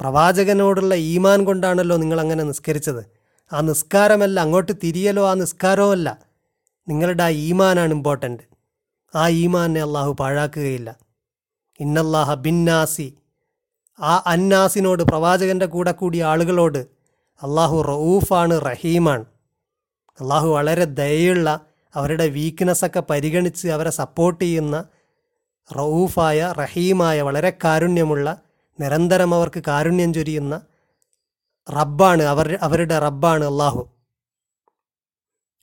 [0.00, 3.18] പ്രവാചകനോടുള്ള ഈമാൻ കൊണ്ടാണല്ലോ നിങ്ങൾ അങ്ങനെ നിസ്കരിച്ചത്.
[3.52, 6.18] ആ നിസ്കാരമല്ല അങ്ങോട്ട് തിരിയലോ ആ നിസ്കാരമോ അല്ല.
[6.88, 8.42] നിങ്ങളുടെ ആ ഈമാനാണ് ഇമ്പോർട്ടന്റ്
[9.14, 10.96] ആ ഈമാനെ അള്ളാഹു പാഴാക്കുകയില്ല.
[11.80, 13.14] ഇന്നല്ലാഹ ബിന്നാസി.
[14.00, 16.78] ആ അന്നാസിനോട് പ്രവാചകന്റെ കൂടെ കൂടിയ ആളുകളോട്
[17.42, 19.24] അള്ളാഹു റഊഫാണ് റഹീമാണ്.
[20.20, 21.60] അള്ളാഹു വളരെ ദയുള്ള
[21.94, 24.84] അവരുടെ വീക്ക്നെസ്സൊക്കെ പരിഗണിച്ച് അവരെ സപ്പോർട്ട് ചെയ്യുന്ന
[25.76, 28.40] റൗഫായ റഹീമായ വളരെ കാരുണ്യമുള്ള
[28.80, 30.60] നിരന്തരം അവർക്ക് കാരുണ്യം ചൊരിയുന്ന
[31.70, 33.88] റബ്ബാണ് അവർ അവരുടെ റബ്ബാണ് അള്ളാഹു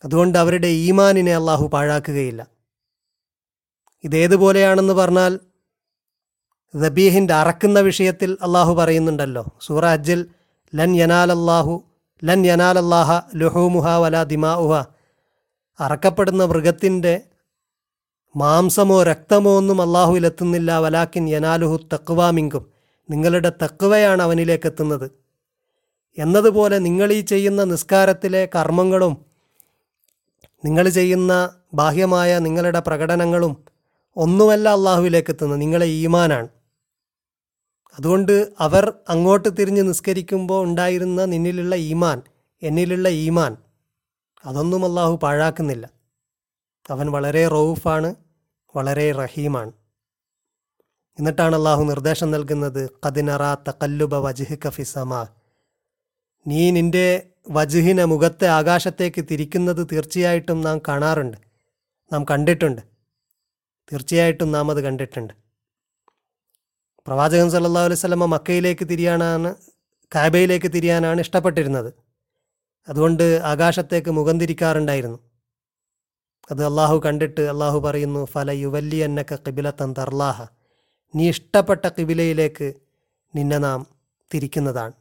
[0.06, 2.48] അതുകൊണ്ട് അവരുടെ ഈമാനിനെ അള്ളാഹു പാഴാക്കുകയില്ല.
[4.04, 5.40] ഇതേതുപോലെയാണെന്ന് പറഞ്ഞാൽ
[6.76, 9.46] ദബീഹിന്റെ അറക്കുന്ന വിഷയത്തിൽ അള്ളാഹു പറയുന്നുണ്ടല്ലോ.
[9.62, 10.28] സൂറ അജ്ജിൽ
[10.76, 11.84] ലൻ യനാലല്ലാഹു
[12.24, 14.95] ലൻ യനാലല്ലാഹ ലുഹൂമുഹ വല ദിമാഉഹ
[15.80, 17.22] അറക്കപ്പെടുന്ന മൃഗത്തിന്റെ
[18.36, 22.64] മാംസമോ രക്തമോ ഒന്നും അള്ളാഹുവിലെത്തുന്നില്ല വലാക്കിൻ യനാലുഹു തക്വാമിങ്കും
[23.10, 25.08] നിങ്ങളുടെ തക്വയാണ് അവനിലേക്ക് എത്തുന്നത്
[26.18, 29.14] എന്നതുപോലെ നിങ്ങൾ ഈ ചെയ്യുന്ന നിസ്കാരത്തിലെ കർമ്മങ്ങളും
[30.66, 31.34] നിങ്ങൾ ചെയ്യുന്ന
[31.74, 33.54] ബാഹ്യമായ നിങ്ങളുടെ പ്രകടനങ്ങളും
[34.18, 36.48] ഒന്നുമല്ല അള്ളാഹുവിലേക്ക് എത്തുന്നത് നിങ്ങളെ ഈമാനാണ്.
[37.96, 42.22] അതുകൊണ്ട് അവർ അങ്ങോട്ട് തിരിഞ്ഞ് നിസ്കരിക്കുമ്പോൾ ഉണ്ടായിരുന്ന നിന്നിലുള്ള ഈമാൻ
[42.62, 43.58] എന്നിലുള്ള ഈമാൻ
[44.46, 45.90] അതൊന്നും അള്ളാഹു പാഴാക്കുന്നില്ല.
[46.90, 48.16] അവൻ വളരെ റൌഫാണ്
[48.76, 49.72] വളരെ റഹീമാണ്.
[51.20, 55.28] എന്നിട്ടാണ് അള്ളാഹു നിർദ്ദേശം നൽകുന്നത് കദിനറ തക്കല്ലുബ വജ്ഹ് കഫിസമാ
[56.48, 61.38] നീ നിന്റെ വജുഹിനെ മുഖത്തെ ആകാശത്തേക്ക് തിരിക്കുന്നത് തീർച്ചയായിട്ടും നാം കാണാറുണ്ട്
[62.14, 62.82] നാം കണ്ടിട്ടുണ്ട്.
[63.94, 65.34] തീർച്ചയായിട്ടും നാം അത് കണ്ടിട്ടുണ്ട്.
[67.08, 69.56] പ്രവാചകൻ സല്ലാ സ്വലമ മക്കയിലേക്ക് തിരിയാനാണ്
[70.16, 72.05] കാബയിലേക്ക് തിരിയാനാണ് ഇഷ്ടപ്പെട്ടിരുന്നത്.
[72.88, 75.20] അതുകൊണ്ട് ആകാശത്തേക്ക് മുഖം തിരിക്കാറുണ്ടായിരുന്നു
[76.52, 80.46] അത് അള്ളാഹു കണ്ടിട്ട് അള്ളാഹു പറയുന്നു ഫല യുവല്ലി എന്നക്ക കിബിലത്തൻ തർലാഹ.
[81.16, 82.74] നീ ഇഷ്ടപ്പെട്ട കിബിലയിലേക്ക്
[83.36, 83.88] നിന്നെ നാം
[84.34, 84.94] തിരിക്കുന്നതാണ്.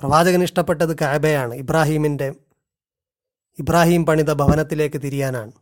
[0.00, 2.34] പ്രവാചകൻ ഇഷ്ടപ്പെട്ടത് കാബയാണ് ഇബ്രാഹീമിന്റെ
[3.58, 5.52] ഇബ്രാഹിം പണിത ഭവനത്തിലേക്ക് തിരിയാനാണ്.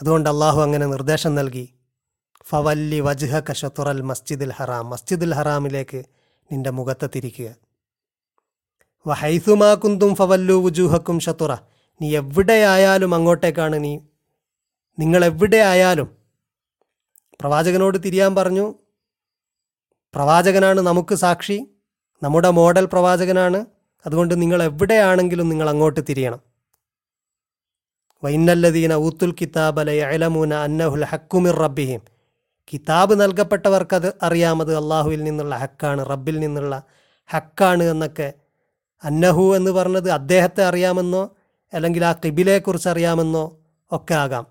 [0.00, 1.74] അതുകൊണ്ട് അള്ളാഹു അങ്ങനെ നിർദ്ദേശം നൽകി
[2.44, 4.90] ഫവല്ലി വജ്ഹ കഷത്തുറൽ മസ്ജിദുൽ ഹറാം.
[4.90, 6.04] മസ്ജിദുൽ ഹറാമിലേക്ക്
[6.52, 7.67] നിന്റെ മുഖത്തെ തിരിക്കുക.
[9.06, 11.56] വഹൈസുമാ കുന്തും ഫവല്ലു വുജൂഹക്കും ഷത്തുറ
[12.02, 13.98] നീ എവിടെയായാലും അങ്ങോട്ടേക്കാണ് നീ.
[14.98, 16.08] നിങ്ങൾ എവിടെ ആയാലും
[17.40, 18.74] പ്രവാചകനോട് തിരിയാൻ പറഞ്ഞു.
[20.14, 21.66] പ്രവാചകനാണ് നമുക്ക് സാക്ഷി.
[22.22, 23.66] നമ്മുടെ മോഡൽ പ്രവാചകനാണ്.
[24.06, 26.40] അതുകൊണ്ട് നിങ്ങൾ എവിടെയാണെങ്കിലും നിങ്ങൾ അങ്ങോട്ട് തിരിയണം.
[28.24, 32.00] വൈനല്ലദീന ഊത്തുൽ കിതാബല അലമൂന അന്നഹുൽ ഹക്കുമിർ റബ്ബിഹിം.
[32.72, 36.82] കിതാബ് നൽകപ്പെട്ടവർക്കത് അറിയാമത് അള്ളാഹുവിൽ നിന്നുള്ള ഹക്കാണ് റബ്ബിൽ നിന്നുള്ള
[37.26, 38.32] ഹക്കാണ് എന്നൊക്കെ
[39.04, 41.36] അന്നഹു എന്ന് പറഞ്ഞത് അദ്ദേഹത്തെ അറിയാമെന്നോ
[41.72, 43.56] അല്ലെങ്കിൽ ആ കിബിലയെക്കുറിച്ച് അറിയാമെന്നോ
[43.92, 44.46] ഒക്കെ ആകാം.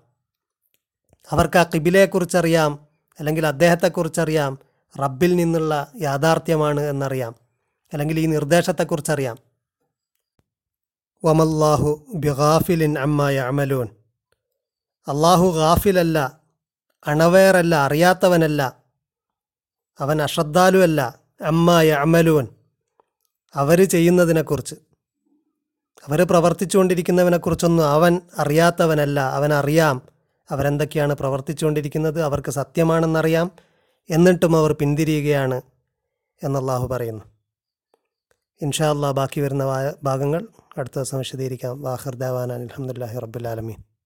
[1.30, 4.58] അവർക്ക് ആ കിബിലയെക്കുറിച്ചറിയാം അല്ലെങ്കിൽ അദ്ദേഹത്തെക്കുറിച്ചറിയാം
[5.00, 7.34] റബ്ബിൽ നിന്നുള്ള യാഥാർത്ഥ്യമാണ് എന്നറിയാം
[7.92, 9.36] അല്ലെങ്കിൽ ഈ നിർദ്ദേശത്തെക്കുറിച്ചറിയാം.
[11.24, 13.88] വമല്ലാഹു ബിഗാഫിലിൻ അമ്മായ അമലൂൻ
[15.08, 16.40] അള്ളാഹു ഗാഫിലല്ല
[17.06, 18.76] അണവേറല്ല അറിയാത്തവനല്ല
[20.00, 22.46] അവൻ അശ്രദ്ധാലുവല്ല അമ്മായ അമലൂൻ
[23.54, 24.74] അവർ ചെയ്യുന്നതിനെക്കുറിച്ച്.
[26.08, 29.20] അവർ പ്രവർത്തിച്ചുകൊണ്ടിരിക്കുന്നവനെക്കുറിച്ചൊന്നും അവൻ അറിയാത്തവനല്ല.
[29.20, 30.02] അവൻ അറിയാം
[30.50, 32.22] അവരെന്തൊക്കെയാണ് പ്രവർത്തിച്ചുകൊണ്ടിരിക്കുന്നത്.
[32.22, 33.50] അവർക്ക് സത്യമാണെന്നറിയാം.
[34.10, 35.60] എന്നിട്ടും അവർ പിന്തിരിയുകയാണ്
[36.42, 37.24] എന്നല്ലാഹു പറയുന്നു.
[38.62, 39.64] ഇൻഷാ അല്ലാ ബാക്കി വരുന്ന
[40.02, 40.46] ഭാഗങ്ങൾ
[40.78, 41.82] അടുത്ത ദിവസം വിശദീകരിക്കാം.
[41.82, 43.87] വാഹിർ ദേവാനാൻ അലഹമുല്ലാഹി റബ്ബുലാലമീൻ